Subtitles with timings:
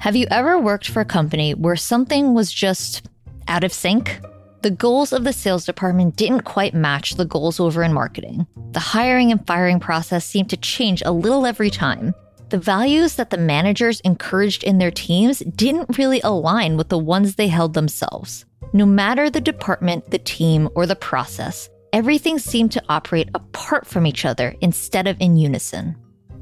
[0.00, 3.08] Have you ever worked for a company where something was just
[3.48, 4.20] out of sync?
[4.62, 8.46] The goals of the sales department didn't quite match the goals over in marketing.
[8.70, 12.14] The hiring and firing process seemed to change a little every time.
[12.50, 17.34] The values that the managers encouraged in their teams didn't really align with the ones
[17.34, 18.44] they held themselves.
[18.72, 24.06] No matter the department, the team, or the process, everything seemed to operate apart from
[24.06, 25.96] each other instead of in unison.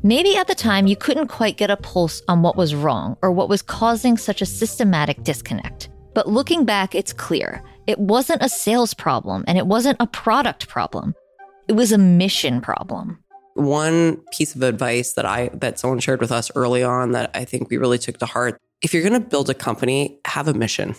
[0.06, 3.32] Maybe at the time you couldn't quite get a pulse on what was wrong or
[3.32, 5.88] what was causing such a systematic disconnect.
[6.14, 10.68] But looking back, it's clear it wasn't a sales problem and it wasn't a product
[10.68, 11.16] problem.
[11.66, 13.18] It was a mission problem.
[13.54, 17.44] One piece of advice that I that someone shared with us early on that I
[17.44, 20.54] think we really took to heart, if you're going to build a company, have a
[20.54, 20.94] mission.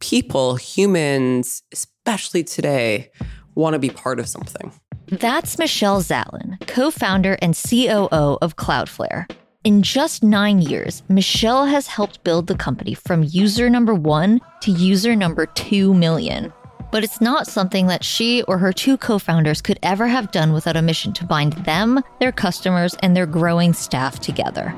[0.00, 3.10] People, humans, especially today,
[3.54, 4.70] want to be part of something.
[5.10, 9.28] That's Michelle Zatlyn, co founder and COO of Cloudflare.
[9.64, 14.70] In just nine years, Michelle has helped build the company from user number one to
[14.70, 16.52] user number two million.
[16.92, 20.52] But it's not something that she or her two co founders could ever have done
[20.52, 24.72] without a mission to bind them, their customers, and their growing staff together.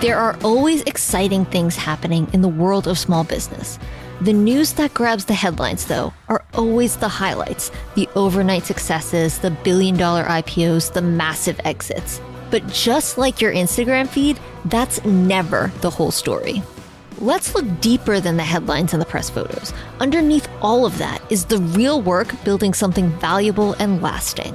[0.00, 3.78] There are always exciting things happening in the world of small business.
[4.22, 9.50] The news that grabs the headlines, though, are always the highlights the overnight successes, the
[9.50, 12.18] billion dollar IPOs, the massive exits.
[12.50, 16.62] But just like your Instagram feed, that's never the whole story.
[17.18, 19.74] Let's look deeper than the headlines and the press photos.
[20.00, 24.54] Underneath all of that is the real work building something valuable and lasting.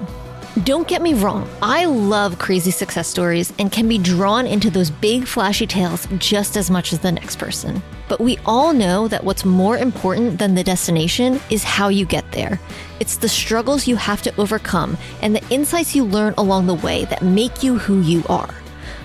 [0.66, 4.92] Don't get me wrong, I love crazy success stories and can be drawn into those
[4.92, 7.82] big flashy tales just as much as the next person.
[8.10, 12.30] But we all know that what's more important than the destination is how you get
[12.34, 12.60] there.
[13.00, 17.06] It's the struggles you have to overcome and the insights you learn along the way
[17.06, 18.54] that make you who you are.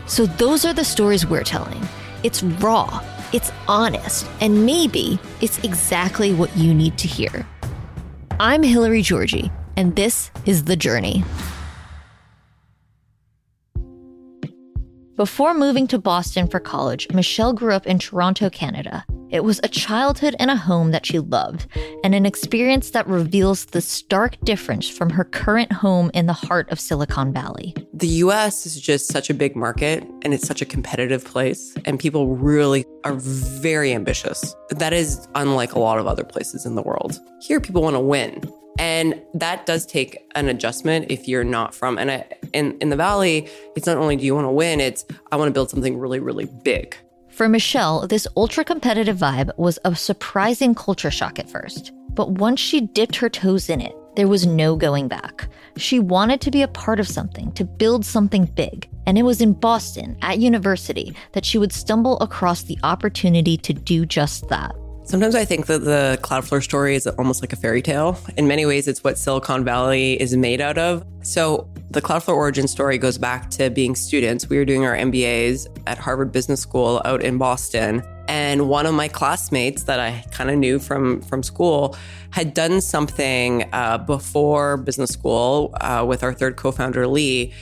[0.08, 1.81] So, those are the stories we're telling.
[2.25, 7.47] It's raw, it's honest, and maybe it's exactly what you need to hear.
[8.41, 11.22] I'm Hilary Georgie and this is The Journey.
[15.16, 19.03] Before moving to Boston for college, Michelle grew up in Toronto, Canada.
[19.31, 21.69] It was a childhood and a home that she loved,
[22.04, 26.71] and an experience that reveals the stark difference from her current home in the heart
[26.71, 27.75] of Silicon Valley.
[27.94, 31.99] The US is just such a big market and it's such a competitive place, and
[31.99, 34.55] people really are very ambitious.
[34.69, 37.19] That is unlike a lot of other places in the world.
[37.41, 38.43] Here, people want to win.
[38.78, 42.26] And that does take an adjustment if you're not from and I,
[42.56, 45.49] in in the valley, it's not only do you want to win, it's I want
[45.49, 46.97] to build something really really big.
[47.28, 51.93] For Michelle, this ultra competitive vibe was a surprising culture shock at first.
[52.15, 55.47] But once she dipped her toes in it, there was no going back.
[55.77, 58.88] She wanted to be a part of something, to build something big.
[59.06, 63.75] And it was in Boston, at university, that she would stumble across the opportunity to
[63.75, 64.75] do just that.
[65.06, 68.19] Sometimes I think that the Cloudflare story is almost like a fairy tale.
[68.37, 71.05] In many ways, it's what Silicon Valley is made out of.
[71.22, 74.49] So, the Cloudflare origin story goes back to being students.
[74.49, 78.03] We were doing our MBAs at Harvard Business School out in Boston.
[78.27, 81.97] And one of my classmates that I kind of knew from, from school
[82.31, 87.55] had done something uh, before business school uh, with our third co founder, Lee,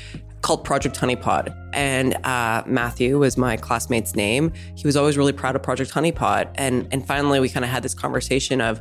[0.45, 1.57] called Project Honeypot.
[1.73, 4.53] And uh, Matthew was my classmate's name.
[4.77, 6.51] He was always really proud of Project Honeypot.
[6.57, 8.81] And, and finally, we kind of had this conversation of,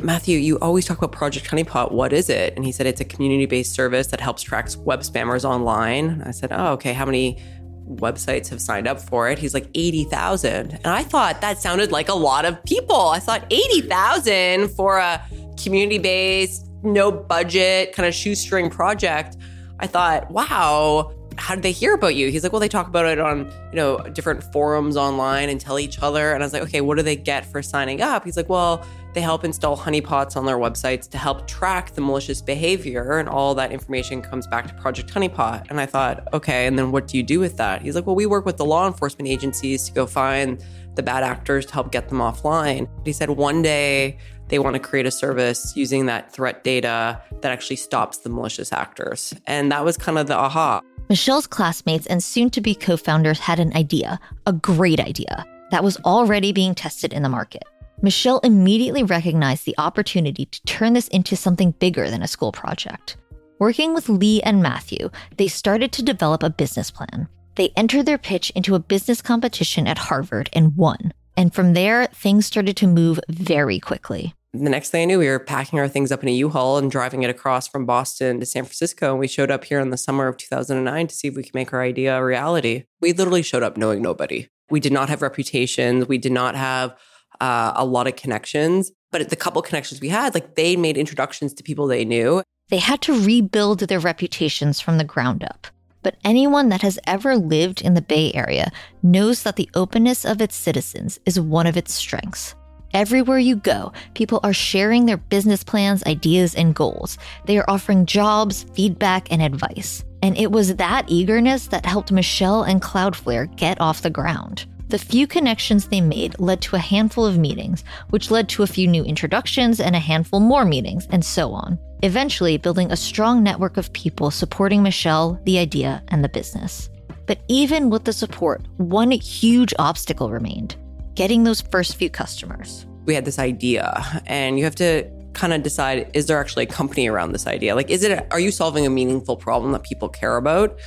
[0.00, 1.92] Matthew, you always talk about Project Honeypot.
[1.92, 2.56] What is it?
[2.56, 6.22] And he said it's a community based service that helps track web spammers online.
[6.22, 6.94] I said, Oh, okay.
[6.94, 7.38] How many
[7.86, 9.38] websites have signed up for it?
[9.38, 10.72] He's like 80,000.
[10.72, 13.10] And I thought that sounded like a lot of people.
[13.10, 15.22] I thought 80,000 for a
[15.62, 19.36] community based, no budget, kind of shoestring project.
[19.78, 22.30] I thought, wow, how did they hear about you?
[22.30, 25.78] He's like, well, they talk about it on, you know, different forums online and tell
[25.78, 26.32] each other.
[26.32, 28.24] And I was like, okay, what do they get for signing up?
[28.24, 32.42] He's like, well, they help install honeypots on their websites to help track the malicious
[32.42, 33.18] behavior.
[33.18, 35.70] And all that information comes back to Project Honeypot.
[35.70, 37.82] And I thought, okay, and then what do you do with that?
[37.82, 40.62] He's like, well, we work with the law enforcement agencies to go find
[40.96, 42.88] the bad actors to help get them offline.
[43.04, 44.18] He said one day
[44.48, 48.72] they want to create a service using that threat data that actually stops the malicious
[48.72, 49.34] actors.
[49.46, 50.82] And that was kind of the aha.
[51.08, 55.84] Michelle's classmates and soon to be co founders had an idea, a great idea, that
[55.84, 57.62] was already being tested in the market.
[58.02, 63.16] Michelle immediately recognized the opportunity to turn this into something bigger than a school project.
[63.58, 67.28] Working with Lee and Matthew, they started to develop a business plan.
[67.54, 71.12] They entered their pitch into a business competition at Harvard and won.
[71.38, 74.34] And from there, things started to move very quickly.
[74.52, 76.90] The next thing I knew, we were packing our things up in a U-Haul and
[76.90, 79.10] driving it across from Boston to San Francisco.
[79.10, 81.54] And we showed up here in the summer of 2009 to see if we could
[81.54, 82.84] make our idea a reality.
[83.00, 84.48] We literally showed up knowing nobody.
[84.70, 86.08] We did not have reputations.
[86.08, 86.96] We did not have
[87.40, 88.90] uh, a lot of connections.
[89.12, 92.42] But the couple connections we had, like they made introductions to people they knew.
[92.68, 95.66] They had to rebuild their reputations from the ground up.
[96.02, 98.70] But anyone that has ever lived in the Bay Area
[99.02, 102.54] knows that the openness of its citizens is one of its strengths.
[102.96, 107.18] Everywhere you go, people are sharing their business plans, ideas, and goals.
[107.44, 110.02] They are offering jobs, feedback, and advice.
[110.22, 114.64] And it was that eagerness that helped Michelle and Cloudflare get off the ground.
[114.88, 118.66] The few connections they made led to a handful of meetings, which led to a
[118.66, 121.78] few new introductions and a handful more meetings, and so on.
[122.02, 126.88] Eventually, building a strong network of people supporting Michelle, the idea, and the business.
[127.26, 130.76] But even with the support, one huge obstacle remained
[131.16, 132.86] getting those first few customers.
[133.06, 136.68] We had this idea, and you have to kind of decide is there actually a
[136.68, 137.74] company around this idea?
[137.74, 140.78] Like, is it, are you solving a meaningful problem that people care about?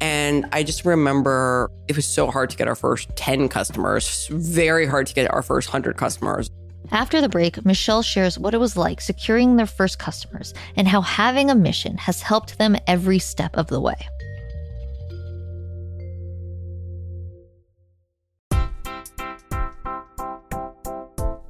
[0.00, 4.86] And I just remember it was so hard to get our first 10 customers, very
[4.86, 6.50] hard to get our first 100 customers.
[6.92, 11.00] After the break, Michelle shares what it was like securing their first customers and how
[11.00, 13.96] having a mission has helped them every step of the way.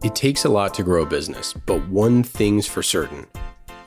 [0.07, 3.27] It takes a lot to grow a business, but one thing's for certain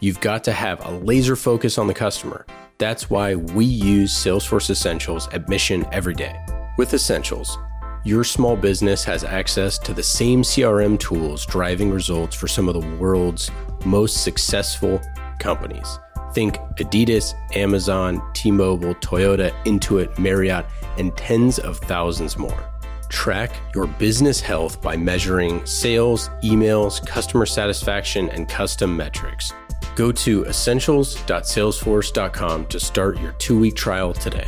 [0.01, 2.45] you've got to have a laser focus on the customer.
[2.77, 6.37] That's why we use Salesforce Essentials at Mission every day.
[6.77, 7.57] With Essentials,
[8.03, 12.73] your small business has access to the same CRM tools driving results for some of
[12.73, 13.49] the world's
[13.85, 14.99] most successful
[15.39, 15.99] companies.
[16.33, 20.65] Think Adidas, Amazon, T Mobile, Toyota, Intuit, Marriott,
[20.97, 22.69] and tens of thousands more.
[23.09, 29.51] Track your business health by measuring sales, emails, customer satisfaction, and custom metrics.
[29.95, 34.47] Go to essentials.salesforce.com to start your two week trial today.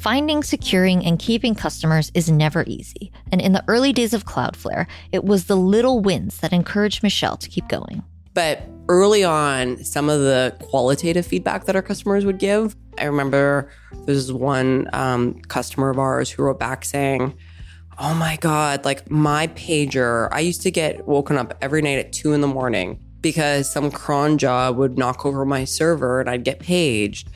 [0.00, 3.12] Finding, securing, and keeping customers is never easy.
[3.30, 7.36] And in the early days of Cloudflare, it was the little wins that encouraged Michelle
[7.36, 8.02] to keep going.
[8.34, 13.70] But early on, some of the qualitative feedback that our customers would give, I remember
[14.04, 17.34] there was one um, customer of ours who wrote back saying,
[17.98, 22.12] Oh my God, like my pager, I used to get woken up every night at
[22.12, 26.44] two in the morning because some cron job would knock over my server and I'd
[26.44, 27.28] get paged.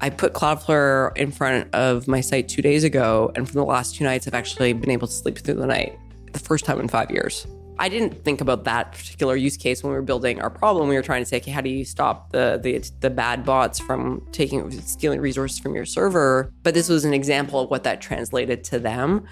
[0.00, 3.96] I put Cloudflare in front of my site two days ago, and for the last
[3.96, 5.98] two nights, I've actually been able to sleep through the night.
[6.32, 7.46] The first time in five years.
[7.80, 10.88] I didn't think about that particular use case when we were building our problem.
[10.88, 13.78] We were trying to say, okay, how do you stop the the, the bad bots
[13.78, 16.52] from taking stealing resources from your server?
[16.62, 19.26] But this was an example of what that translated to them.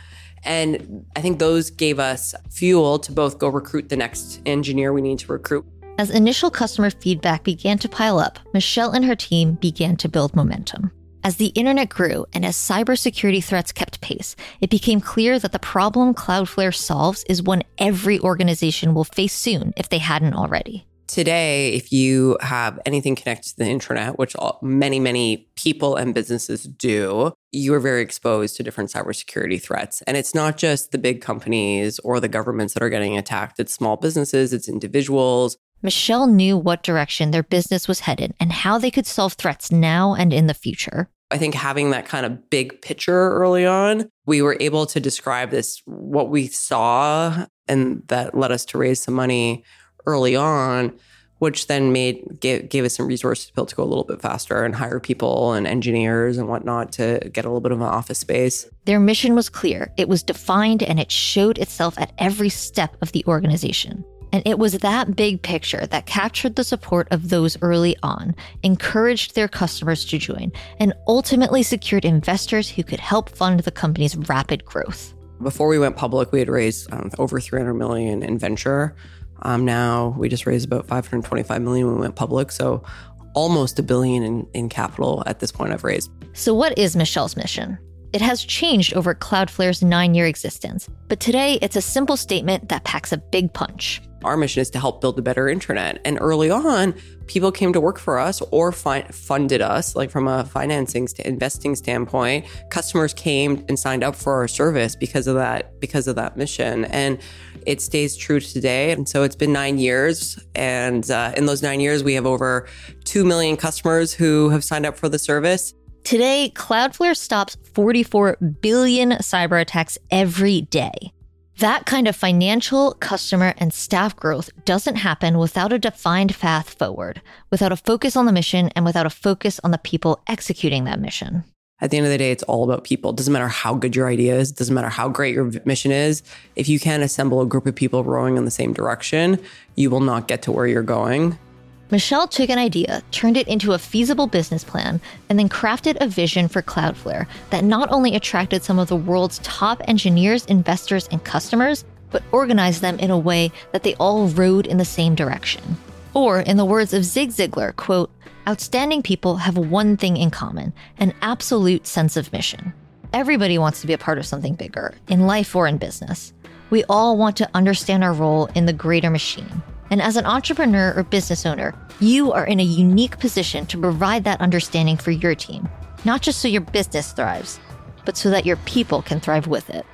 [0.44, 5.02] And I think those gave us fuel to both go recruit the next engineer we
[5.02, 5.66] need to recruit.
[5.98, 10.37] As initial customer feedback began to pile up, Michelle and her team began to build
[10.37, 10.93] momentum.
[11.26, 15.58] As the internet grew and as cybersecurity threats kept pace, it became clear that the
[15.58, 20.87] problem Cloudflare solves is one every organization will face soon if they hadn't already.
[21.08, 26.62] Today, if you have anything connected to the internet, which many, many people and businesses
[26.62, 30.02] do, you are very exposed to different cybersecurity threats.
[30.02, 33.75] And it's not just the big companies or the governments that are getting attacked, it's
[33.75, 35.56] small businesses, it's individuals.
[35.82, 40.15] Michelle knew what direction their business was headed and how they could solve threats now
[40.15, 41.10] and in the future.
[41.31, 45.51] I think having that kind of big picture early on, we were able to describe
[45.51, 49.65] this, what we saw, and that led us to raise some money
[50.06, 50.97] early on,
[51.39, 54.23] which then made gave, gave us some resources to able to go a little bit
[54.23, 57.87] faster and hire people and engineers and whatnot to get a little bit of an
[57.87, 58.69] office space.
[58.85, 63.11] Their mission was clear, it was defined, and it showed itself at every step of
[63.13, 64.05] the organization.
[64.36, 69.34] And it was that big picture that captured the support of those early on, encouraged
[69.34, 74.62] their customers to join, and ultimately secured investors who could help fund the company's rapid
[74.66, 75.14] growth.
[75.43, 78.94] Before we went public, we had raised um, over 300 million in venture.
[79.40, 82.52] Um, now we just raised about 525 million when we went public.
[82.52, 82.84] So
[83.32, 86.10] almost a billion in, in capital at this point I've raised.
[86.34, 87.78] So, what is Michelle's mission?
[88.12, 92.84] It has changed over Cloudflare's nine year existence, but today it's a simple statement that
[92.84, 94.02] packs a big punch.
[94.25, 96.01] Our mission is to help build a better internet.
[96.05, 96.94] And early on,
[97.27, 101.27] people came to work for us or fi- funded us, like from a financing to
[101.27, 102.46] investing standpoint.
[102.70, 106.87] Customers came and signed up for our service because of that, because of that mission.
[106.87, 107.19] And
[107.67, 108.93] it stays true today.
[108.93, 110.39] And so it's been nine years.
[110.55, 112.67] And uh, in those nine years, we have over
[113.05, 115.75] 2 million customers who have signed up for the service.
[116.05, 121.13] Today, Cloudflare stops 44 billion cyber attacks every day.
[121.58, 127.22] That kind of financial, customer, and staff growth doesn't happen without a defined path forward,
[127.51, 131.01] without a focus on the mission, and without a focus on the people executing that
[131.01, 131.44] mission.
[131.81, 133.10] At the end of the day, it's all about people.
[133.10, 135.93] It doesn't matter how good your idea is, it doesn't matter how great your mission
[135.93, 136.22] is.
[136.56, 139.43] If you can't assemble a group of people rowing in the same direction,
[139.77, 141.39] you will not get to where you're going.
[141.88, 146.08] Michelle took an idea, turned it into a feasible business plan, and then crafted a
[146.08, 151.22] vision for Cloudflare that not only attracted some of the world's top engineers, investors, and
[151.22, 155.76] customers, but organized them in a way that they all rode in the same direction.
[156.12, 158.10] Or, in the words of Zig Ziglar, quote,
[158.48, 162.72] outstanding people have one thing in common an absolute sense of mission.
[163.12, 166.32] Everybody wants to be a part of something bigger, in life or in business.
[166.70, 169.62] We all want to understand our role in the greater machine.
[169.90, 174.24] And as an entrepreneur or business owner, you are in a unique position to provide
[174.24, 175.69] that understanding for your team,
[176.05, 177.60] not just so your business thrives,
[178.05, 179.86] but so that your people can thrive with it.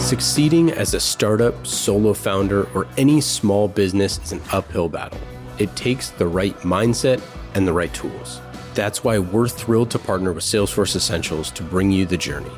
[0.00, 5.20] Succeeding as a startup, solo founder, or any small business is an uphill battle.
[5.58, 7.20] It takes the right mindset
[7.54, 8.40] and the right tools.
[8.78, 12.52] That's why we're thrilled to partner with Salesforce Essentials to bring you the journey.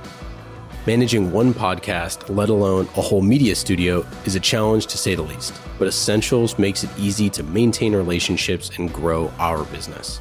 [0.86, 5.22] Managing one podcast, let alone a whole media studio, is a challenge to say the
[5.22, 10.20] least, but Essentials makes it easy to maintain relationships and grow our business.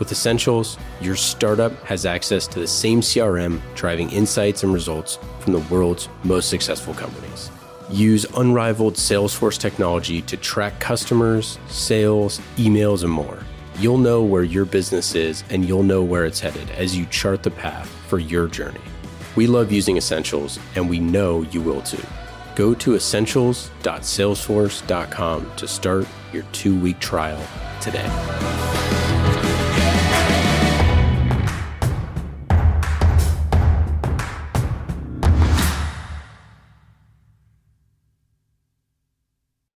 [0.00, 5.52] With Essentials, your startup has access to the same CRM driving insights and results from
[5.52, 7.48] the world's most successful companies.
[7.92, 13.38] Use unrivaled Salesforce technology to track customers, sales, emails, and more
[13.78, 17.44] You'll know where your business is and you'll know where it's headed as you chart
[17.44, 18.80] the path for your journey.
[19.36, 22.02] We love using Essentials and we know you will too.
[22.56, 27.40] Go to essentials.salesforce.com to start your two week trial
[27.80, 28.87] today.